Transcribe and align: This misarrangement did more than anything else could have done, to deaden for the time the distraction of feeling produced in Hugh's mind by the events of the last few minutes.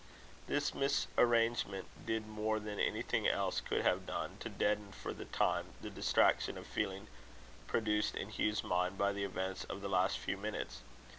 This 0.47 0.71
misarrangement 0.71 1.85
did 2.07 2.25
more 2.27 2.59
than 2.59 2.79
anything 2.79 3.27
else 3.27 3.61
could 3.61 3.81
have 3.83 4.07
done, 4.07 4.37
to 4.39 4.49
deaden 4.49 4.91
for 4.93 5.13
the 5.13 5.25
time 5.25 5.73
the 5.83 5.91
distraction 5.91 6.57
of 6.57 6.65
feeling 6.65 7.07
produced 7.67 8.15
in 8.15 8.29
Hugh's 8.31 8.63
mind 8.63 8.97
by 8.97 9.11
the 9.13 9.23
events 9.23 9.63
of 9.65 9.81
the 9.81 9.89
last 9.89 10.17
few 10.17 10.37
minutes. 10.37 10.81